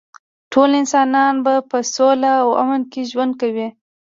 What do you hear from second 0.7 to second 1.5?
انسانان